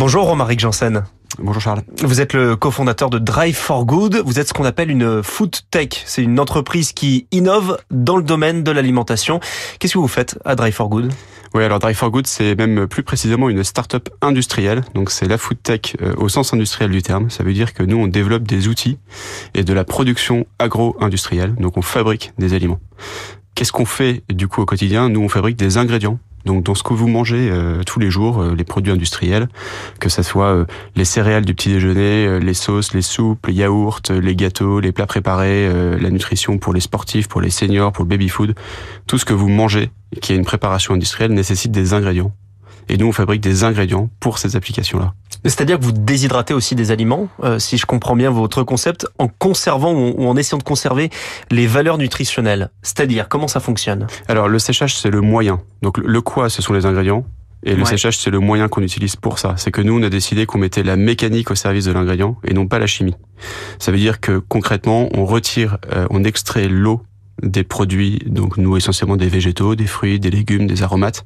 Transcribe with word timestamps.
Bonjour 0.00 0.24
Romaric 0.24 0.58
Janssen. 0.58 1.04
Bonjour 1.38 1.60
Charles. 1.60 1.82
Vous 2.02 2.22
êtes 2.22 2.32
le 2.32 2.56
cofondateur 2.56 3.10
de 3.10 3.18
Drive 3.18 3.54
for 3.54 3.84
Good. 3.84 4.22
Vous 4.24 4.38
êtes 4.38 4.48
ce 4.48 4.54
qu'on 4.54 4.64
appelle 4.64 4.90
une 4.90 5.22
food 5.22 5.54
tech. 5.70 5.88
C'est 6.06 6.22
une 6.22 6.40
entreprise 6.40 6.92
qui 6.92 7.26
innove 7.32 7.76
dans 7.90 8.16
le 8.16 8.22
domaine 8.22 8.64
de 8.64 8.70
l'alimentation. 8.70 9.40
Qu'est-ce 9.78 9.92
que 9.92 9.98
vous 9.98 10.08
faites 10.08 10.38
à 10.46 10.54
Drive 10.54 10.72
for 10.72 10.88
Good? 10.88 11.12
Oui, 11.52 11.64
alors 11.64 11.80
Drive 11.80 11.96
for 11.96 12.10
Good, 12.10 12.26
c'est 12.26 12.54
même 12.54 12.86
plus 12.86 13.02
précisément 13.02 13.50
une 13.50 13.62
start-up 13.62 14.08
industrielle. 14.22 14.84
Donc 14.94 15.10
c'est 15.10 15.28
la 15.28 15.36
food 15.36 15.62
tech 15.62 15.94
euh, 16.00 16.14
au 16.16 16.30
sens 16.30 16.54
industriel 16.54 16.90
du 16.90 17.02
terme. 17.02 17.28
Ça 17.28 17.44
veut 17.44 17.52
dire 17.52 17.74
que 17.74 17.82
nous, 17.82 17.98
on 17.98 18.06
développe 18.06 18.44
des 18.44 18.68
outils 18.68 18.96
et 19.52 19.64
de 19.64 19.72
la 19.74 19.84
production 19.84 20.46
agro-industrielle. 20.58 21.54
Donc 21.56 21.76
on 21.76 21.82
fabrique 21.82 22.32
des 22.38 22.54
aliments. 22.54 22.80
Qu'est-ce 23.54 23.72
qu'on 23.72 23.84
fait 23.84 24.22
du 24.30 24.48
coup 24.48 24.62
au 24.62 24.66
quotidien? 24.66 25.10
Nous, 25.10 25.20
on 25.20 25.28
fabrique 25.28 25.56
des 25.56 25.76
ingrédients 25.76 26.18
donc 26.44 26.64
dans 26.64 26.74
ce 26.74 26.82
que 26.82 26.94
vous 26.94 27.08
mangez 27.08 27.50
euh, 27.50 27.82
tous 27.84 28.00
les 28.00 28.10
jours, 28.10 28.40
euh, 28.40 28.54
les 28.54 28.64
produits 28.64 28.92
industriels, 28.92 29.48
que 29.98 30.08
ce 30.08 30.22
soit 30.22 30.54
euh, 30.54 30.64
les 30.96 31.04
céréales 31.04 31.44
du 31.44 31.54
petit 31.54 31.70
déjeuner, 31.70 32.40
les 32.40 32.54
sauces, 32.54 32.94
les 32.94 33.02
soupes, 33.02 33.46
les 33.46 33.54
yaourts, 33.54 34.00
les 34.10 34.34
gâteaux, 34.34 34.80
les 34.80 34.92
plats 34.92 35.06
préparés, 35.06 35.68
la 35.98 36.10
nutrition 36.10 36.58
pour 36.58 36.72
les 36.72 36.80
sportifs, 36.80 37.28
pour 37.28 37.40
les 37.40 37.50
seniors, 37.50 37.92
pour 37.92 38.04
le 38.04 38.08
baby 38.08 38.28
food, 38.28 38.54
tout 39.06 39.18
ce 39.18 39.24
que 39.24 39.34
vous 39.34 39.48
mangez 39.48 39.90
qui 40.20 40.32
a 40.32 40.36
une 40.36 40.44
préparation 40.44 40.94
industrielle 40.94 41.32
nécessite 41.32 41.72
des 41.72 41.92
ingrédients. 41.94 42.32
Et 42.88 42.96
nous, 42.96 43.06
on 43.06 43.12
fabrique 43.12 43.40
des 43.40 43.62
ingrédients 43.64 44.10
pour 44.18 44.38
ces 44.38 44.56
applications-là. 44.56 45.14
C'est-à-dire 45.44 45.78
que 45.78 45.84
vous 45.84 45.92
déshydratez 45.92 46.54
aussi 46.54 46.74
des 46.74 46.90
aliments, 46.90 47.28
euh, 47.42 47.58
si 47.58 47.78
je 47.78 47.86
comprends 47.86 48.16
bien 48.16 48.30
votre 48.30 48.62
concept, 48.62 49.06
en 49.18 49.28
conservant 49.28 49.92
ou 49.92 50.26
en 50.26 50.36
essayant 50.36 50.58
de 50.58 50.62
conserver 50.62 51.10
les 51.50 51.66
valeurs 51.66 51.98
nutritionnelles. 51.98 52.70
C'est-à-dire, 52.82 53.28
comment 53.28 53.48
ça 53.48 53.60
fonctionne? 53.60 54.06
Alors, 54.28 54.48
le 54.48 54.58
séchage, 54.58 54.96
c'est 54.96 55.10
le 55.10 55.20
moyen. 55.20 55.60
Donc, 55.82 55.98
le 55.98 56.20
quoi, 56.20 56.48
ce 56.50 56.62
sont 56.62 56.72
les 56.72 56.86
ingrédients. 56.86 57.24
Et 57.62 57.74
le 57.74 57.84
séchage, 57.84 58.16
c'est 58.16 58.30
le 58.30 58.38
moyen 58.38 58.68
qu'on 58.68 58.80
utilise 58.80 59.16
pour 59.16 59.38
ça. 59.38 59.54
C'est 59.58 59.70
que 59.70 59.82
nous, 59.82 59.98
on 59.98 60.02
a 60.02 60.08
décidé 60.08 60.46
qu'on 60.46 60.56
mettait 60.56 60.82
la 60.82 60.96
mécanique 60.96 61.50
au 61.50 61.54
service 61.54 61.84
de 61.84 61.92
l'ingrédient 61.92 62.36
et 62.42 62.54
non 62.54 62.66
pas 62.66 62.78
la 62.78 62.86
chimie. 62.86 63.14
Ça 63.78 63.92
veut 63.92 63.98
dire 63.98 64.20
que 64.20 64.38
concrètement, 64.38 65.10
on 65.14 65.26
retire, 65.26 65.76
euh, 65.92 66.06
on 66.08 66.24
extrait 66.24 66.68
l'eau 66.68 67.02
des 67.42 67.64
produits, 67.64 68.18
donc 68.26 68.56
nous 68.56 68.76
essentiellement 68.76 69.16
des 69.16 69.28
végétaux, 69.28 69.74
des 69.74 69.86
fruits, 69.86 70.20
des 70.20 70.30
légumes, 70.30 70.66
des 70.66 70.82
aromates, 70.82 71.24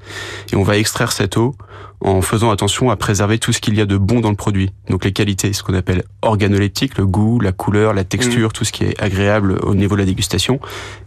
et 0.52 0.56
on 0.56 0.62
va 0.62 0.78
extraire 0.78 1.12
cette 1.12 1.36
eau 1.36 1.54
en 2.00 2.20
faisant 2.20 2.50
attention 2.50 2.90
à 2.90 2.96
préserver 2.96 3.38
tout 3.38 3.52
ce 3.52 3.60
qu'il 3.60 3.74
y 3.74 3.80
a 3.80 3.86
de 3.86 3.96
bon 3.96 4.20
dans 4.20 4.28
le 4.28 4.36
produit. 4.36 4.70
Donc 4.90 5.04
les 5.04 5.12
qualités, 5.12 5.52
ce 5.52 5.62
qu'on 5.62 5.74
appelle 5.74 6.04
organoleptique, 6.22 6.98
le 6.98 7.06
goût, 7.06 7.40
la 7.40 7.52
couleur, 7.52 7.94
la 7.94 8.04
texture, 8.04 8.50
mmh. 8.50 8.52
tout 8.52 8.64
ce 8.64 8.72
qui 8.72 8.84
est 8.84 9.00
agréable 9.02 9.58
au 9.62 9.74
niveau 9.74 9.94
de 9.94 10.00
la 10.00 10.06
dégustation, 10.06 10.60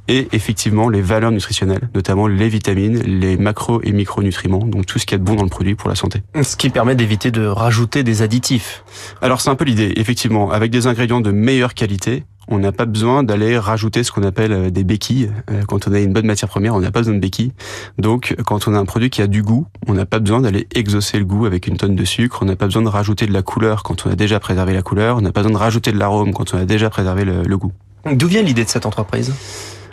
et 0.07 0.27
effectivement 0.31 0.89
les 0.89 1.01
valeurs 1.01 1.31
nutritionnelles, 1.31 1.89
notamment 1.93 2.27
les 2.27 2.49
vitamines, 2.49 2.99
les 3.03 3.37
macro 3.37 3.81
et 3.83 3.91
micronutriments, 3.91 4.65
donc 4.65 4.85
tout 4.85 4.97
ce 4.99 5.05
qui 5.05 5.13
est 5.13 5.19
de 5.19 5.23
bon 5.23 5.35
dans 5.35 5.43
le 5.43 5.49
produit 5.49 5.75
pour 5.75 5.89
la 5.89 5.95
santé. 5.95 6.21
Ce 6.41 6.55
qui 6.55 6.69
permet 6.69 6.95
d'éviter 6.95 7.29
de 7.29 7.45
rajouter 7.45 8.03
des 8.03 8.21
additifs. 8.21 8.83
Alors 9.21 9.41
c'est 9.41 9.49
un 9.49 9.55
peu 9.55 9.65
l'idée, 9.65 9.93
effectivement, 9.97 10.51
avec 10.51 10.71
des 10.71 10.87
ingrédients 10.87 11.21
de 11.21 11.31
meilleure 11.31 11.73
qualité, 11.73 12.23
on 12.47 12.59
n'a 12.59 12.71
pas 12.71 12.85
besoin 12.85 13.23
d'aller 13.23 13.57
rajouter 13.57 14.03
ce 14.03 14.11
qu'on 14.11 14.23
appelle 14.23 14.51
euh, 14.51 14.69
des 14.69 14.83
béquilles. 14.83 15.31
Euh, 15.51 15.63
quand 15.67 15.87
on 15.87 15.93
a 15.93 15.99
une 15.99 16.13
bonne 16.13 16.25
matière 16.25 16.49
première, 16.49 16.75
on 16.75 16.79
n'a 16.79 16.91
pas 16.91 16.99
besoin 16.99 17.15
de 17.15 17.19
béquilles. 17.19 17.51
Donc, 17.97 18.35
quand 18.45 18.67
on 18.67 18.73
a 18.73 18.79
un 18.79 18.85
produit 18.85 19.09
qui 19.09 19.21
a 19.21 19.27
du 19.27 19.43
goût, 19.43 19.67
on 19.87 19.93
n'a 19.93 20.05
pas 20.05 20.19
besoin 20.19 20.41
d'aller 20.41 20.67
exaucer 20.73 21.19
le 21.19 21.25
goût 21.25 21.45
avec 21.45 21.67
une 21.67 21.77
tonne 21.77 21.95
de 21.95 22.05
sucre. 22.05 22.39
On 22.41 22.45
n'a 22.45 22.55
pas 22.55 22.65
besoin 22.65 22.81
de 22.81 22.87
rajouter 22.87 23.27
de 23.27 23.33
la 23.33 23.41
couleur 23.41 23.83
quand 23.83 24.05
on 24.05 24.11
a 24.11 24.15
déjà 24.15 24.39
préservé 24.39 24.73
la 24.73 24.81
couleur. 24.81 25.17
On 25.17 25.21
n'a 25.21 25.31
pas 25.31 25.41
besoin 25.41 25.53
de 25.53 25.61
rajouter 25.61 25.91
de 25.91 25.99
l'arôme 25.99 26.33
quand 26.33 26.53
on 26.53 26.57
a 26.57 26.65
déjà 26.65 26.89
préservé 26.89 27.25
le, 27.25 27.43
le 27.43 27.57
goût. 27.57 27.71
D'où 28.11 28.27
vient 28.27 28.41
l'idée 28.41 28.63
de 28.63 28.69
cette 28.69 28.85
entreprise? 28.85 29.33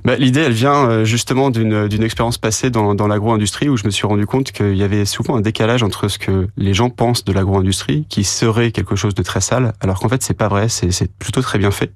Bah, 0.05 0.16
L'idée, 0.16 0.41
elle 0.41 0.52
vient 0.52 0.88
euh, 0.88 1.05
justement 1.05 1.50
d'une, 1.50 2.02
expérience 2.02 2.38
passée 2.38 2.70
dans, 2.70 2.94
dans 2.94 3.06
l'agro-industrie 3.06 3.69
où 3.69 3.77
je 3.77 3.84
me 3.84 3.91
suis 3.91 4.06
rendu 4.06 4.27
compte 4.27 4.52
qu'il 4.52 4.77
y 4.77 4.83
avait 4.83 5.05
souvent 5.05 5.36
un 5.36 5.41
décalage 5.41 5.83
entre 5.83 6.08
ce 6.08 6.19
que 6.19 6.48
les 6.56 6.74
gens 6.74 6.91
pensent 6.91 7.24
de 7.24 7.33
l'agro-industrie, 7.33 8.06
qui 8.08 8.24
serait 8.24 8.70
quelque 8.70 8.96
chose 8.96 9.14
de 9.14 9.22
très 9.22 9.41
sale, 9.41 9.72
alors 9.80 10.00
qu'en 10.00 10.08
fait, 10.08 10.22
c'est 10.22 10.34
pas 10.34 10.48
vrai, 10.48 10.69
c'est, 10.69 10.91
c'est 10.92 11.11
plutôt 11.11 11.41
très 11.41 11.58
bien 11.58 11.70
fait. 11.70 11.92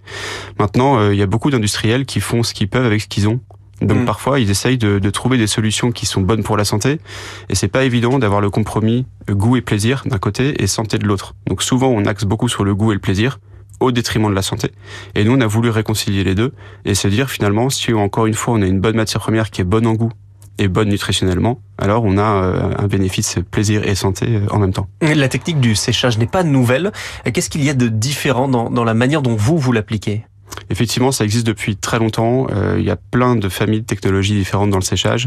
Maintenant, 0.59 0.99
euh, 0.99 1.15
il 1.15 1.19
y 1.19 1.23
a 1.23 1.27
beaucoup 1.27 1.51
d'industriels 1.51 2.07
qui 2.07 2.21
font 2.21 2.43
ce 2.43 2.55
qu'ils 2.55 2.69
peuvent 2.69 2.87
avec 2.87 3.03
ce 3.03 3.09
qu'ils 3.09 3.29
ont. 3.29 3.41
Donc 3.81 3.99
mm. 3.99 4.05
parfois, 4.07 4.41
ils 4.41 4.51
essayent 4.51 4.79
de, 4.79 4.99
de, 4.99 5.11
trouver 5.11 5.39
des 5.39 5.47
solutions 5.47 5.93
qui 5.93 6.07
sont 6.07 6.21
bonnes 6.21 6.43
pour 6.43 6.57
la 6.57 6.65
santé, 6.65 7.01
et 7.49 7.55
c'est 7.55 7.69
pas 7.69 7.85
évident 7.85 8.19
d'avoir 8.19 8.41
le 8.41 8.51
compromis 8.51 9.07
goût 9.29 9.57
et 9.57 9.61
plaisir 9.61 10.03
d'un 10.07 10.19
côté 10.19 10.63
et 10.63 10.67
santé 10.67 10.99
de 10.99 11.07
l'autre. 11.07 11.35
Donc 11.47 11.63
souvent, 11.63 11.89
on 11.89 12.05
axe 12.05 12.25
beaucoup 12.25 12.49
sur 12.49 12.65
le 12.65 12.75
goût 12.75 12.91
et 12.91 12.95
le 12.95 13.01
plaisir, 13.01 13.39
au 13.81 13.93
détriment 13.93 14.31
de 14.31 14.35
la 14.35 14.43
santé. 14.43 14.73
Et 15.15 15.25
nous, 15.25 15.33
on 15.33 15.41
a 15.41 15.47
voulu 15.47 15.71
réconcilier 15.71 16.25
les 16.25 16.35
deux 16.35 16.53
et 16.85 16.95
se 16.95 17.09
dire 17.09 17.31
finalement, 17.31 17.71
si 17.71 17.93
encore 17.93 18.27
une 18.27 18.35
fois, 18.35 18.55
on 18.55 18.63
a 18.63 18.67
une 18.67 18.81
bonne 18.81 18.97
matière 18.97 19.21
première 19.21 19.51
qui 19.51 19.61
est 19.61 19.65
bonne 19.65 19.87
en 19.87 19.95
goût 19.95 20.13
et 20.59 20.67
bonne 20.67 20.89
nutritionnellement, 20.89 21.61
alors 21.79 22.03
on 22.05 22.19
a 22.19 22.43
euh, 22.43 22.75
un 22.77 22.87
bénéfice 22.89 23.39
plaisir 23.51 23.87
et 23.87 23.95
santé 23.95 24.27
euh, 24.29 24.47
en 24.51 24.59
même 24.59 24.73
temps. 24.73 24.89
La 25.01 25.29
technique 25.29 25.61
du 25.61 25.77
séchage 25.77 26.19
n'est 26.19 26.27
pas 26.27 26.43
nouvelle. 26.43 26.91
Qu'est-ce 27.33 27.49
qu'il 27.49 27.63
y 27.63 27.71
a 27.71 27.75
de 27.75 27.87
différent 27.87 28.49
dans, 28.49 28.69
dans 28.69 28.83
la 28.83 28.95
manière 28.95 29.23
dont 29.23 29.37
vous, 29.37 29.57
vous 29.57 29.71
l'appliquez? 29.71 30.25
Effectivement, 30.71 31.13
ça 31.13 31.25
existe 31.25 31.47
depuis 31.47 31.77
très 31.77 31.99
longtemps. 31.99 32.49
Euh, 32.51 32.77
il 32.79 32.85
y 32.85 32.91
a 32.91 32.97
plein 32.97 33.37
de 33.37 33.49
familles 33.49 33.83
de 33.83 33.87
technologies 33.87 34.35
différentes 34.35 34.71
dans 34.71 34.79
le 34.79 34.83
séchage. 34.83 35.27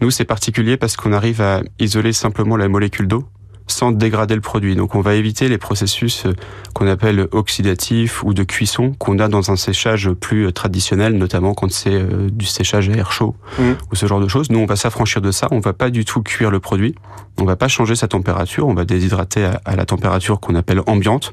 Nous, 0.00 0.10
c'est 0.10 0.24
particulier 0.24 0.76
parce 0.76 0.96
qu'on 0.96 1.12
arrive 1.12 1.42
à 1.42 1.60
isoler 1.78 2.12
simplement 2.12 2.56
la 2.56 2.68
molécule 2.68 3.06
d'eau 3.06 3.24
sans 3.70 3.92
dégrader 3.92 4.34
le 4.34 4.40
produit. 4.40 4.76
Donc 4.76 4.94
on 4.94 5.00
va 5.00 5.14
éviter 5.14 5.48
les 5.48 5.58
processus 5.58 6.26
euh, 6.26 6.32
qu'on 6.74 6.86
appelle 6.86 7.26
oxydatifs 7.32 8.22
ou 8.22 8.34
de 8.34 8.42
cuisson 8.42 8.92
qu'on 8.98 9.18
a 9.18 9.28
dans 9.28 9.50
un 9.50 9.56
séchage 9.56 10.10
plus 10.10 10.46
euh, 10.46 10.52
traditionnel, 10.52 11.16
notamment 11.16 11.54
quand 11.54 11.70
c'est 11.70 11.92
euh, 11.92 12.28
du 12.30 12.46
séchage 12.46 12.88
à 12.88 12.92
air 12.92 13.12
chaud 13.12 13.36
mmh. 13.58 13.62
ou 13.90 13.94
ce 13.94 14.06
genre 14.06 14.20
de 14.20 14.28
choses. 14.28 14.50
Nous, 14.50 14.58
on 14.58 14.66
va 14.66 14.76
s'affranchir 14.76 15.20
de 15.20 15.30
ça. 15.30 15.48
On 15.50 15.60
va 15.60 15.72
pas 15.72 15.90
du 15.90 16.04
tout 16.04 16.22
cuire 16.22 16.50
le 16.50 16.60
produit. 16.60 16.94
On 17.38 17.44
va 17.44 17.56
pas 17.56 17.68
changer 17.68 17.96
sa 17.96 18.08
température. 18.08 18.66
On 18.68 18.74
va 18.74 18.84
déshydrater 18.84 19.50
à, 19.64 19.76
la 19.76 19.86
température 19.86 20.40
qu'on 20.40 20.54
appelle 20.54 20.82
ambiante, 20.86 21.32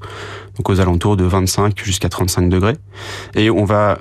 donc 0.56 0.70
aux 0.70 0.80
alentours 0.80 1.18
de 1.18 1.26
25 1.26 1.84
jusqu'à 1.84 2.08
35 2.08 2.50
degrés. 2.50 2.78
Et 3.36 3.50
on 3.50 3.66
va 3.66 3.98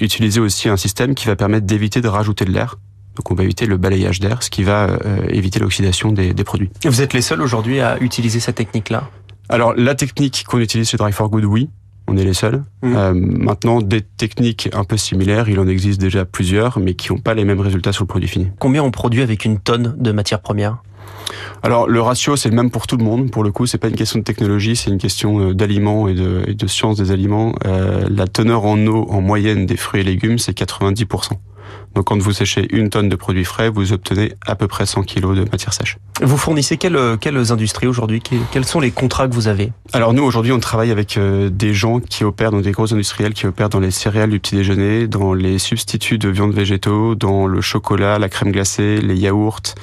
utiliser 0.00 0.40
aussi 0.40 0.68
un 0.68 0.76
système 0.76 1.14
qui 1.14 1.26
va 1.26 1.36
permettre 1.36 1.66
d'éviter 1.66 2.00
de 2.00 2.08
rajouter 2.08 2.44
de 2.44 2.50
l'air. 2.50 2.76
Donc 3.16 3.30
on 3.30 3.34
va 3.34 3.44
éviter 3.44 3.66
le 3.66 3.76
balayage 3.76 4.20
d'air, 4.20 4.42
ce 4.42 4.50
qui 4.50 4.62
va 4.62 4.90
euh, 4.90 5.26
éviter 5.28 5.58
l'oxydation 5.58 6.12
des, 6.12 6.34
des, 6.34 6.44
produits. 6.44 6.70
Vous 6.84 7.02
êtes 7.02 7.12
les 7.12 7.22
seuls 7.22 7.42
aujourd'hui 7.42 7.80
à 7.80 7.98
utiliser 8.00 8.40
cette 8.40 8.56
technique-là? 8.56 9.08
Alors 9.48 9.74
la 9.76 9.94
technique 9.94 10.44
qu'on 10.46 10.58
utilise 10.58 10.88
chez 10.90 10.96
Dry 10.96 11.12
for 11.12 11.28
Good, 11.30 11.44
oui. 11.44 11.68
On 12.08 12.16
est 12.16 12.24
les 12.24 12.34
seuls. 12.34 12.62
Mmh. 12.82 12.96
Euh, 12.96 13.12
maintenant, 13.14 13.80
des 13.80 14.00
techniques 14.00 14.68
un 14.72 14.84
peu 14.84 14.96
similaires, 14.96 15.48
il 15.48 15.58
en 15.58 15.66
existe 15.66 16.00
déjà 16.00 16.24
plusieurs, 16.24 16.78
mais 16.78 16.94
qui 16.94 17.12
n'ont 17.12 17.18
pas 17.18 17.34
les 17.34 17.44
mêmes 17.44 17.60
résultats 17.60 17.92
sur 17.92 18.04
le 18.04 18.06
produit 18.06 18.28
fini. 18.28 18.48
Combien 18.60 18.84
on 18.84 18.92
produit 18.92 19.22
avec 19.22 19.44
une 19.44 19.58
tonne 19.58 19.96
de 19.98 20.12
matière 20.12 20.40
première 20.40 20.78
alors 21.62 21.88
le 21.88 22.00
ratio 22.00 22.36
c'est 22.36 22.48
le 22.48 22.54
même 22.54 22.70
pour 22.70 22.86
tout 22.86 22.96
le 22.96 23.04
monde. 23.04 23.30
Pour 23.30 23.42
le 23.42 23.50
coup, 23.50 23.66
c'est 23.66 23.78
pas 23.78 23.88
une 23.88 23.96
question 23.96 24.18
de 24.18 24.24
technologie, 24.24 24.76
c'est 24.76 24.90
une 24.90 24.98
question 24.98 25.40
euh, 25.40 25.54
d'aliments 25.54 26.08
et 26.08 26.14
de, 26.14 26.42
et 26.46 26.54
de 26.54 26.66
science 26.66 26.96
des 26.96 27.10
aliments. 27.10 27.54
Euh, 27.64 28.06
la 28.08 28.26
teneur 28.26 28.64
en 28.64 28.78
eau 28.86 29.06
en 29.10 29.20
moyenne 29.20 29.66
des 29.66 29.76
fruits 29.76 30.02
et 30.02 30.04
légumes, 30.04 30.38
c'est 30.38 30.56
90%. 30.56 31.32
Donc 31.94 32.06
quand 32.06 32.20
vous 32.20 32.32
séchez 32.32 32.66
une 32.74 32.90
tonne 32.90 33.08
de 33.08 33.16
produits 33.16 33.44
frais, 33.44 33.68
vous 33.70 33.92
obtenez 33.92 34.34
à 34.46 34.54
peu 34.54 34.68
près 34.68 34.84
100 34.84 35.04
kg 35.04 35.34
de 35.34 35.46
matière 35.50 35.72
sèche. 35.72 35.96
Vous 36.22 36.36
fournissez 36.36 36.76
quelles, 36.76 36.98
quelles 37.20 37.52
industries 37.52 37.86
aujourd'hui? 37.86 38.22
Quels 38.50 38.64
sont 38.64 38.80
les 38.80 38.90
contrats 38.90 39.28
que 39.28 39.34
vous 39.34 39.48
avez? 39.48 39.72
Alors 39.92 40.12
nous 40.12 40.22
aujourd'hui 40.22 40.52
on 40.52 40.60
travaille 40.60 40.90
avec 40.90 41.16
euh, 41.16 41.48
des 41.48 41.72
gens 41.72 42.00
qui 42.00 42.24
opèrent 42.24 42.50
dans 42.50 42.60
des 42.60 42.72
gros 42.72 42.92
industriels 42.92 43.32
qui 43.32 43.46
opèrent 43.46 43.70
dans 43.70 43.80
les 43.80 43.90
céréales 43.90 44.30
du 44.30 44.40
petit 44.40 44.56
déjeuner, 44.56 45.06
dans 45.06 45.32
les 45.32 45.58
substituts 45.58 46.18
de 46.18 46.28
viande 46.28 46.52
végétaux, 46.52 47.14
dans 47.14 47.46
le 47.46 47.60
chocolat, 47.60 48.18
la 48.18 48.28
crème 48.28 48.52
glacée, 48.52 49.00
les 49.00 49.16
yaourts, 49.16 49.74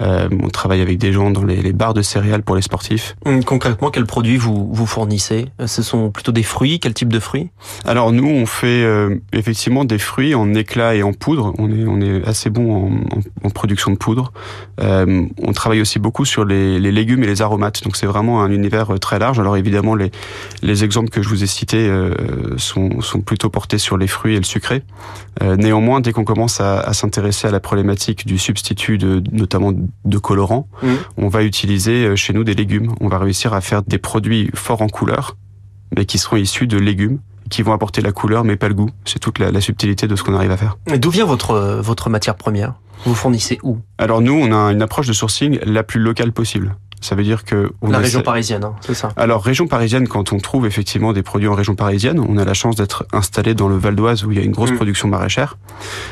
euh, 0.00 0.28
on 0.42 0.48
travaille 0.48 0.80
avec 0.80 0.98
des 0.98 1.12
gens 1.12 1.30
dans 1.30 1.44
les, 1.44 1.56
les, 1.56 1.72
barres 1.72 1.94
de 1.94 2.02
céréales 2.02 2.42
pour 2.42 2.56
les 2.56 2.62
sportifs. 2.62 3.16
Hum, 3.26 3.44
concrètement, 3.44 3.90
quels 3.90 4.06
produits 4.06 4.38
vous, 4.38 4.68
vous 4.72 4.86
fournissez? 4.86 5.46
Ce 5.66 5.82
sont 5.82 6.10
plutôt 6.10 6.32
des 6.32 6.42
fruits? 6.42 6.80
Quel 6.80 6.94
type 6.94 7.12
de 7.12 7.20
fruits? 7.20 7.50
Alors 7.84 8.12
nous, 8.12 8.26
on 8.26 8.46
fait 8.46 8.82
euh, 8.82 9.16
effectivement 9.32 9.84
des 9.84 9.98
fruits 9.98 10.34
en 10.34 10.54
éclat 10.54 10.94
et 10.94 11.02
en 11.02 11.12
poudre. 11.12 11.29
On 11.38 11.70
est, 11.70 11.86
on 11.86 12.00
est 12.00 12.26
assez 12.26 12.50
bon 12.50 12.74
en, 12.74 13.16
en, 13.16 13.20
en 13.46 13.50
production 13.50 13.90
de 13.90 13.96
poudre. 13.96 14.32
Euh, 14.80 15.26
on 15.42 15.52
travaille 15.52 15.80
aussi 15.80 15.98
beaucoup 15.98 16.24
sur 16.24 16.44
les, 16.44 16.78
les, 16.80 16.92
légumes 16.92 17.22
et 17.22 17.26
les 17.26 17.42
aromates. 17.42 17.82
Donc 17.84 17.96
c'est 17.96 18.06
vraiment 18.06 18.42
un 18.42 18.50
univers 18.50 18.94
euh, 18.94 18.98
très 18.98 19.18
large. 19.18 19.38
Alors 19.38 19.56
évidemment, 19.56 19.94
les, 19.94 20.10
les 20.62 20.84
exemples 20.84 21.10
que 21.10 21.22
je 21.22 21.28
vous 21.28 21.42
ai 21.44 21.46
cités 21.46 21.88
euh, 21.88 22.12
sont, 22.56 23.00
sont 23.00 23.20
plutôt 23.20 23.50
portés 23.50 23.78
sur 23.78 23.96
les 23.96 24.06
fruits 24.06 24.34
et 24.34 24.38
le 24.38 24.44
sucré. 24.44 24.82
néanmoins, 25.40 26.00
dès 26.00 26.12
qu'on 26.12 26.24
commence 26.24 26.60
à, 26.60 26.80
à 26.80 26.92
s'intéresser 26.92 27.48
à 27.48 27.50
la 27.50 27.60
problématique 27.60 28.26
du 28.26 28.38
substitut 28.38 28.98
de 28.98 29.22
notamment 29.32 29.72
de 30.04 30.18
colorants, 30.18 30.68
mmh. 30.82 30.88
on 31.16 31.28
va 31.28 31.44
utiliser 31.44 32.16
chez 32.16 32.32
nous 32.32 32.44
des 32.44 32.54
légumes. 32.54 32.92
On 33.00 33.08
va 33.08 33.18
réussir 33.18 33.54
à 33.54 33.60
faire 33.60 33.82
des 33.82 33.98
produits 33.98 34.50
forts 34.54 34.82
en 34.82 34.88
couleur, 34.88 35.36
mais 35.96 36.04
qui 36.04 36.18
seront 36.18 36.36
issus 36.36 36.66
de 36.66 36.78
légumes 36.78 37.18
qui 37.50 37.62
vont 37.62 37.72
apporter 37.72 38.00
la 38.00 38.12
couleur 38.12 38.44
mais 38.44 38.56
pas 38.56 38.68
le 38.68 38.74
goût. 38.74 38.90
C'est 39.04 39.18
toute 39.18 39.38
la, 39.38 39.50
la, 39.50 39.60
subtilité 39.60 40.06
de 40.06 40.16
ce 40.16 40.22
qu'on 40.22 40.34
arrive 40.34 40.50
à 40.50 40.56
faire. 40.56 40.78
D'où 40.96 41.10
vient 41.10 41.26
votre 41.26 41.80
votre 41.82 42.08
matière 42.08 42.36
première? 42.36 42.74
Vous 43.04 43.14
fournissez 43.14 43.58
où? 43.62 43.78
Alors 43.98 44.20
nous, 44.20 44.34
on 44.34 44.52
a 44.52 44.72
une 44.72 44.82
approche 44.82 45.06
de 45.06 45.12
sourcing 45.12 45.58
la 45.64 45.82
plus 45.82 46.00
locale 46.00 46.32
possible. 46.32 46.76
Ça 47.00 47.14
veut 47.14 47.22
dire 47.22 47.44
que 47.44 47.72
on 47.80 47.90
la 47.90 47.98
région 47.98 48.20
parisienne, 48.20 48.64
hein, 48.64 48.74
c'est 48.80 48.94
ça. 48.94 49.08
Alors 49.16 49.42
région 49.42 49.66
parisienne, 49.66 50.06
quand 50.06 50.32
on 50.32 50.38
trouve 50.38 50.66
effectivement 50.66 51.12
des 51.12 51.22
produits 51.22 51.48
en 51.48 51.54
région 51.54 51.74
parisienne, 51.74 52.20
on 52.20 52.36
a 52.36 52.44
la 52.44 52.54
chance 52.54 52.76
d'être 52.76 53.06
installé 53.12 53.54
dans 53.54 53.68
le 53.68 53.76
Val 53.76 53.94
d'Oise 53.94 54.24
où 54.24 54.32
il 54.32 54.38
y 54.38 54.40
a 54.40 54.44
une 54.44 54.52
grosse 54.52 54.72
mm. 54.72 54.76
production 54.76 55.08
maraîchère. 55.08 55.56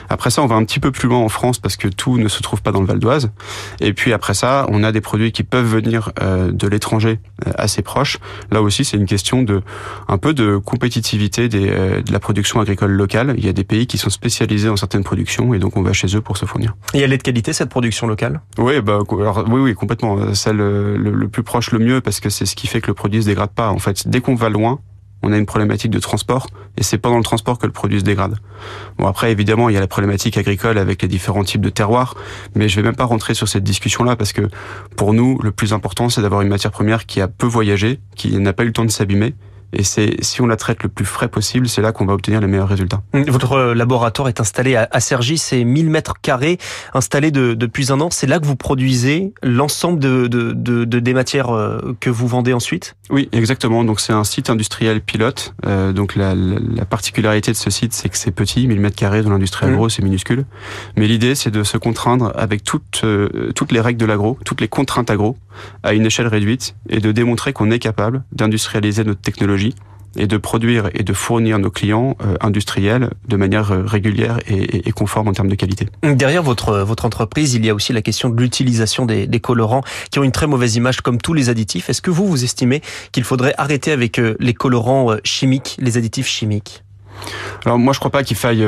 Après 0.08 0.31
ça, 0.31 0.43
on 0.43 0.46
va 0.46 0.56
un 0.56 0.64
petit 0.64 0.81
peu 0.81 0.90
plus 0.90 1.08
loin 1.08 1.19
en 1.19 1.29
France 1.29 1.58
parce 1.58 1.76
que 1.76 1.88
tout 1.88 2.19
ne 2.19 2.29
se 2.29 2.43
trouve 2.43 2.62
pas 2.62 2.73
dans 2.73 2.81
le 2.81 2.87
Val 2.87 2.99
d'Oise. 2.99 3.31
Et 3.81 3.93
puis 3.93 4.12
après 4.12 4.35
ça, 4.35 4.67
on 4.70 4.82
a 4.82 4.93
des 4.93 5.00
produits 5.00 5.32
qui 5.32 5.43
peuvent 5.43 5.67
venir 5.67 6.12
euh, 6.23 6.50
de 6.52 6.69
l'étranger 6.69 7.20
euh, 7.46 7.52
assez 7.56 7.82
proche. 7.82 8.19
Là 8.50 8.62
aussi, 8.62 8.85
c'est 8.85 8.96
une 8.96 9.06
question 9.06 9.43
de 9.43 9.62
un 10.08 10.19
peu 10.19 10.32
de 10.32 10.56
compétitivité 10.56 11.49
des, 11.49 11.69
euh, 11.69 12.02
de 12.02 12.12
la 12.12 12.20
production 12.20 12.61
agricole 12.61 12.93
locale. 12.93 13.35
Il 13.37 13.44
y 13.44 13.49
a 13.49 13.52
des 13.52 13.64
pays 13.64 13.87
qui 13.87 13.99
sont 13.99 14.11
spécialisés 14.11 14.69
en 14.69 14.76
certaines 14.76 15.05
productions 15.05 15.52
et 15.55 15.58
donc 15.58 15.76
on 15.76 15.82
va 15.82 15.93
chez 15.93 16.17
eux 16.17 16.20
pour 16.20 16.37
se 16.37 16.46
fournir. 16.46 16.75
Et 16.94 17.00
elle 17.00 17.12
est 17.12 17.19
de 17.19 17.23
qualité 17.23 17.52
cette 17.52 17.69
production 17.69 18.06
locale? 18.06 18.40
Oui, 18.56 18.81
bah 18.81 19.00
oui, 19.11 19.61
oui, 19.61 19.75
complètement. 19.75 20.35
Celle 20.35 20.61
le, 20.96 21.28
plus 21.28 21.42
proche, 21.42 21.70
le 21.72 21.78
mieux, 21.78 22.00
parce 22.00 22.20
que 22.20 22.30
c'est 22.30 22.46
ce 22.46 22.56
qui 22.56 22.66
fait 22.66 22.80
que 22.80 22.88
le 22.88 22.94
produit 22.94 23.22
se 23.22 23.28
dégrade 23.28 23.50
pas. 23.50 23.70
En 23.70 23.78
fait, 23.78 24.08
dès 24.08 24.20
qu'on 24.20 24.34
va 24.34 24.48
loin, 24.48 24.80
on 25.22 25.32
a 25.32 25.38
une 25.38 25.46
problématique 25.46 25.90
de 25.90 25.98
transport 25.98 26.46
et 26.76 26.82
c'est 26.82 26.98
pendant 26.98 27.16
le 27.16 27.25
transport 27.25 27.58
que 27.58 27.66
le 27.66 27.72
produit 27.72 28.00
se 28.00 28.04
dégrade. 28.04 28.36
Bon 28.98 29.06
après 29.06 29.32
évidemment 29.32 29.69
il 29.69 29.75
y 29.75 29.76
a 29.76 29.80
la 29.80 29.88
problématique 29.88 30.38
agricole 30.38 30.78
avec 30.78 31.02
les 31.02 31.08
différents 31.08 31.44
types 31.44 31.60
de 31.60 31.70
terroirs, 31.70 32.14
mais 32.54 32.69
je 32.69 32.76
vais 32.76 32.82
même 32.82 32.94
pas 32.94 33.04
rentrer 33.04 33.34
sur 33.34 33.48
cette 33.48 33.64
discussion 33.64 34.04
là 34.04 34.16
parce 34.16 34.32
que 34.32 34.48
pour 34.96 35.14
nous 35.14 35.38
le 35.42 35.50
plus 35.50 35.72
important 35.72 36.08
c'est 36.08 36.22
d'avoir 36.22 36.42
une 36.42 36.48
matière 36.48 36.70
première 36.70 37.06
qui 37.06 37.20
a 37.20 37.28
peu 37.28 37.46
voyagé, 37.46 37.98
qui 38.14 38.38
n'a 38.38 38.52
pas 38.52 38.62
eu 38.62 38.69
le 38.69 38.72
temps 38.72 38.84
de 38.84 38.90
s'abîmer 38.90 39.34
et 39.72 39.82
c'est 39.82 40.16
si 40.20 40.40
on 40.40 40.46
la 40.46 40.56
traite 40.56 40.82
le 40.82 40.88
plus 40.88 41.04
frais 41.04 41.28
possible, 41.28 41.68
c'est 41.68 41.82
là 41.82 41.92
qu'on 41.92 42.06
va 42.06 42.14
obtenir 42.14 42.40
les 42.40 42.46
meilleurs 42.46 42.68
résultats. 42.68 43.02
Votre 43.12 43.72
laboratoire 43.72 44.28
est 44.28 44.40
installé 44.40 44.76
à, 44.76 45.00
Cergy, 45.00 45.38
c'est 45.38 45.64
1000 45.64 45.90
mètres 45.90 46.14
carrés 46.20 46.58
installé 46.94 47.30
de, 47.30 47.54
depuis 47.54 47.92
un 47.92 48.00
an. 48.00 48.10
C'est 48.10 48.26
là 48.26 48.38
que 48.38 48.46
vous 48.46 48.56
produisez 48.56 49.32
l'ensemble 49.42 49.98
de, 49.98 50.26
de, 50.26 50.52
de, 50.52 50.84
des 50.84 51.14
matières 51.14 51.50
euh, 51.50 51.96
que 52.00 52.10
vous 52.10 52.26
vendez 52.26 52.52
ensuite? 52.52 52.96
Oui, 53.10 53.28
exactement. 53.32 53.84
Donc 53.84 54.00
c'est 54.00 54.12
un 54.12 54.24
site 54.24 54.50
industriel 54.50 55.00
pilote. 55.00 55.54
Euh, 55.66 55.92
donc 55.92 56.16
la, 56.16 56.34
la, 56.34 56.84
particularité 56.84 57.52
de 57.52 57.56
ce 57.56 57.70
site, 57.70 57.92
c'est 57.92 58.08
que 58.08 58.16
c'est 58.16 58.30
petit, 58.30 58.66
1000 58.66 58.80
mètres 58.80 58.96
carrés. 58.96 59.22
Dans 59.22 59.30
l'industrie 59.30 59.66
mmh. 59.66 59.72
agro, 59.72 59.88
c'est 59.88 60.02
minuscule. 60.02 60.44
Mais 60.96 61.06
l'idée, 61.06 61.34
c'est 61.34 61.50
de 61.50 61.62
se 61.62 61.76
contraindre 61.76 62.32
avec 62.36 62.64
toutes 62.64 63.02
euh, 63.04 63.52
toutes 63.54 63.72
les 63.72 63.80
règles 63.80 64.00
de 64.00 64.06
l'agro, 64.06 64.38
toutes 64.44 64.60
les 64.60 64.68
contraintes 64.68 65.10
agro, 65.10 65.36
à 65.82 65.92
une 65.92 66.06
échelle 66.06 66.28
réduite, 66.28 66.76
et 66.88 67.00
de 67.00 67.12
démontrer 67.12 67.52
qu'on 67.52 67.70
est 67.70 67.78
capable 67.78 68.22
d'industrialiser 68.32 69.04
notre 69.04 69.20
technologie 69.20 69.57
et 70.16 70.26
de 70.26 70.37
produire 70.37 70.88
et 70.94 71.02
de 71.02 71.12
fournir 71.12 71.58
nos 71.58 71.70
clients 71.70 72.16
euh, 72.22 72.37
industriels 72.40 73.10
de 73.28 73.37
manière 73.37 73.70
euh, 73.70 73.82
régulière 73.84 74.38
et, 74.49 74.90
conforme 74.93 75.28
en 75.28 75.32
termes 75.32 75.49
de 75.49 75.55
qualité. 75.55 75.87
Derrière 76.02 76.43
votre, 76.43 76.78
votre 76.78 77.05
entreprise, 77.05 77.55
il 77.55 77.64
y 77.64 77.70
a 77.70 77.75
aussi 77.75 77.93
la 77.93 78.02
question 78.02 78.31
de 78.31 78.40
l'utilisation 78.40 79.06
des, 79.06 79.26
des, 79.26 79.40
colorants 79.40 79.82
qui 80.10 80.19
ont 80.19 80.25
une 80.25 80.32
très 80.32 80.46
mauvaise 80.46 80.76
image 80.76 81.02
comme 81.02 81.19
tous 81.20 81.34
les 81.34 81.50
additifs. 81.50 81.90
Est-ce 81.90 82.02
que 82.02 82.10
vous, 82.10 82.26
vous 82.26 82.43
estimez 82.43 82.81
qu'il 83.12 83.25
faudrait 83.25 83.55
arrêter 83.58 83.93
avec 83.93 84.19
euh, 84.19 84.34
les 84.40 84.55
colorants 84.55 85.14
chimiques, 85.25 85.76
les 85.78 85.96
additifs 85.99 86.26
chimiques? 86.26 86.82
Alors 87.64 87.78
moi, 87.78 87.93
je 87.93 87.99
crois 87.99 88.11
pas 88.11 88.25
qu'il 88.25 88.37
faille 88.37 88.64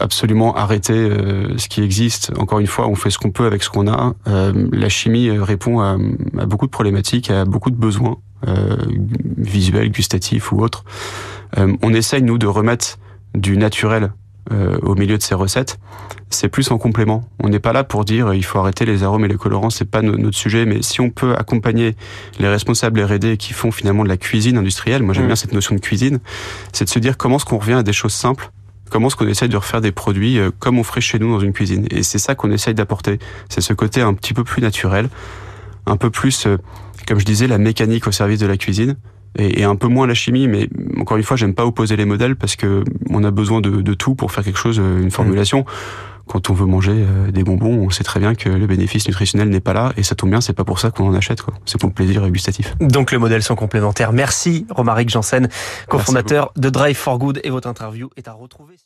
absolument 0.00 0.56
arrêter 0.56 0.94
euh, 0.94 1.56
ce 1.58 1.68
qui 1.68 1.82
existe. 1.82 2.32
Encore 2.38 2.58
une 2.58 2.66
fois, 2.66 2.88
on 2.88 2.94
fait 2.94 3.10
ce 3.10 3.18
qu'on 3.18 3.30
peut 3.30 3.46
avec 3.46 3.62
ce 3.62 3.70
qu'on 3.70 3.86
a. 3.86 4.14
Euh, 4.26 4.68
la 4.72 4.88
chimie 4.88 5.30
répond 5.30 5.80
à, 5.80 5.96
à, 6.38 6.46
beaucoup 6.46 6.66
de 6.66 6.70
problématiques, 6.70 7.30
à 7.30 7.44
beaucoup 7.44 7.70
de 7.70 7.76
besoins 7.76 8.16
visuels, 9.36 9.90
gustatifs 9.90 10.52
ou 10.52 10.62
autres. 10.62 10.84
on 11.56 11.94
essaye 11.94 12.22
nous 12.22 12.38
de 12.38 12.46
remettre 12.46 12.98
du 13.34 13.56
naturel 13.56 14.12
au 14.50 14.94
milieu 14.94 15.18
de 15.18 15.22
ces 15.22 15.34
recettes. 15.34 15.78
C'est 16.30 16.48
plus 16.48 16.70
en 16.70 16.78
complément. 16.78 17.28
On 17.42 17.48
n'est 17.48 17.58
pas 17.58 17.72
là 17.72 17.84
pour 17.84 18.04
dire 18.04 18.32
il 18.34 18.44
faut 18.44 18.58
arrêter 18.58 18.84
les 18.84 19.02
arômes 19.02 19.24
et 19.24 19.28
les 19.28 19.36
colorants, 19.36 19.70
c'est 19.70 19.84
pas 19.84 20.00
notre 20.00 20.36
sujet. 20.36 20.64
Mais 20.64 20.80
si 20.82 21.00
on 21.00 21.10
peut 21.10 21.34
accompagner 21.34 21.96
les 22.38 22.48
responsables 22.48 23.00
R&D 23.00 23.36
qui 23.36 23.52
font 23.52 23.70
finalement 23.70 24.04
de 24.04 24.08
la 24.08 24.16
cuisine 24.16 24.56
industrielle, 24.56 25.02
moi 25.02 25.12
j'aime 25.12 25.24
mmh. 25.24 25.26
bien 25.26 25.36
cette 25.36 25.52
notion 25.52 25.74
de 25.74 25.80
cuisine, 25.80 26.20
c'est 26.72 26.84
de 26.84 26.90
se 26.90 26.98
dire 26.98 27.16
comment 27.16 27.36
est-ce 27.36 27.44
qu'on 27.44 27.58
revient 27.58 27.74
à 27.74 27.82
des 27.82 27.92
choses 27.92 28.14
simples 28.14 28.50
comment 28.90 29.06
est-ce 29.06 29.16
qu'on 29.16 29.28
essaye 29.28 29.48
de 29.48 29.56
refaire 29.56 29.80
des 29.80 29.92
produits 29.92 30.38
euh, 30.38 30.50
comme 30.58 30.78
on 30.78 30.82
ferait 30.82 31.00
chez 31.00 31.18
nous 31.18 31.32
dans 31.32 31.40
une 31.40 31.52
cuisine. 31.52 31.86
Et 31.90 32.02
c'est 32.02 32.18
ça 32.18 32.34
qu'on 32.34 32.50
essaye 32.50 32.74
d'apporter. 32.74 33.18
C'est 33.48 33.60
ce 33.60 33.72
côté 33.72 34.02
un 34.02 34.12
petit 34.12 34.34
peu 34.34 34.44
plus 34.44 34.60
naturel, 34.60 35.08
un 35.90 35.96
peu 35.96 36.10
plus, 36.10 36.46
euh, 36.46 36.56
comme 37.06 37.18
je 37.18 37.24
disais, 37.24 37.46
la 37.46 37.58
mécanique 37.58 38.06
au 38.06 38.12
service 38.12 38.38
de 38.38 38.46
la 38.46 38.56
cuisine. 38.56 38.96
Et, 39.38 39.62
un 39.62 39.76
peu 39.76 39.86
moins 39.86 40.08
la 40.08 40.14
chimie, 40.14 40.48
mais 40.48 40.68
encore 40.98 41.16
une 41.16 41.22
fois, 41.22 41.36
j'aime 41.36 41.54
pas 41.54 41.64
opposer 41.64 41.94
les 41.94 42.04
modèles 42.04 42.34
parce 42.34 42.56
que 42.56 42.82
on 43.10 43.22
a 43.22 43.30
besoin 43.30 43.60
de, 43.60 43.94
tout 43.94 44.16
pour 44.16 44.32
faire 44.32 44.42
quelque 44.42 44.58
chose, 44.58 44.80
euh, 44.80 45.00
une 45.00 45.12
formulation. 45.12 45.64
Quand 46.26 46.50
on 46.50 46.54
veut 46.54 46.66
manger 46.66 46.94
des 47.32 47.42
bonbons, 47.42 47.86
on 47.86 47.90
sait 47.90 48.04
très 48.04 48.20
bien 48.20 48.36
que 48.36 48.48
le 48.48 48.66
bénéfice 48.68 49.08
nutritionnel 49.08 49.48
n'est 49.48 49.58
pas 49.58 49.72
là, 49.72 49.92
et 49.96 50.04
ça 50.04 50.14
tombe 50.14 50.30
bien, 50.30 50.40
c'est 50.40 50.52
pas 50.52 50.62
pour 50.62 50.78
ça 50.78 50.92
qu'on 50.92 51.08
en 51.08 51.14
achète, 51.14 51.40
C'est 51.64 51.76
pour 51.76 51.88
le 51.88 51.94
plaisir 51.94 52.28
gustatif. 52.30 52.76
Donc 52.80 53.10
le 53.10 53.18
modèle 53.18 53.42
sont 53.42 53.56
complémentaires. 53.56 54.12
Merci 54.12 54.64
Romaric 54.70 55.10
Janssen, 55.10 55.48
cofondateur 55.88 56.52
de 56.56 56.70
Drive 56.70 56.96
for 56.96 57.18
Good, 57.18 57.40
et 57.42 57.50
votre 57.50 57.66
interview 57.66 58.10
est 58.16 58.28
à 58.28 58.32
retrouver. 58.32 58.76